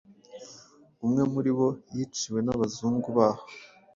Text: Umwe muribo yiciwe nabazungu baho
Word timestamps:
Umwe 1.03 1.21
muribo 1.31 1.67
yiciwe 1.95 2.39
nabazungu 2.43 3.07
baho 3.17 3.43